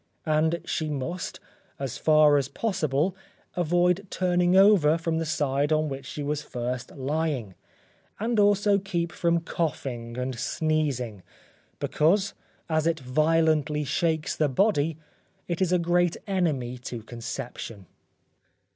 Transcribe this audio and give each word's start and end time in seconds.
And 0.25 0.61
she 0.65 0.89
must, 0.89 1.39
as 1.77 1.99
far 1.99 2.35
as 2.37 2.47
possible, 2.47 3.15
avoid 3.55 4.07
turning 4.09 4.57
over 4.57 4.97
from 4.97 5.19
the 5.19 5.27
side 5.27 5.71
on 5.71 5.89
which 5.89 6.07
she 6.07 6.23
was 6.23 6.41
first 6.41 6.89
lying, 6.95 7.53
and 8.19 8.39
also 8.39 8.79
keep 8.79 9.11
from 9.11 9.41
coughing 9.41 10.17
and 10.17 10.39
sneezing, 10.39 11.21
because 11.77 12.33
as 12.67 12.87
it 12.87 12.99
violently 12.99 13.83
shakes 13.83 14.35
the 14.35 14.49
body, 14.49 14.97
it 15.47 15.61
is 15.61 15.71
a 15.71 15.77
great 15.77 16.17
enemy 16.25 16.79
to 16.79 17.03
conception. 17.03 17.85